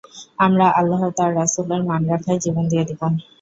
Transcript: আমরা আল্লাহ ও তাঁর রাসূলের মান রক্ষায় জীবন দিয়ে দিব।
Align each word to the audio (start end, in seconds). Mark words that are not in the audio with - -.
আমরা 0.39 0.65
আল্লাহ 0.79 1.01
ও 1.03 1.15
তাঁর 1.17 1.31
রাসূলের 1.35 1.81
মান 1.89 2.01
রক্ষায় 2.11 2.39
জীবন 2.43 2.63
দিয়ে 2.71 2.85
দিব। 2.89 3.01